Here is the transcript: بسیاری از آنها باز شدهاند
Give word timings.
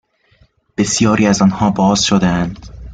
بسیاری 0.77 1.27
از 1.27 1.41
آنها 1.41 1.69
باز 1.69 2.05
شدهاند 2.05 2.65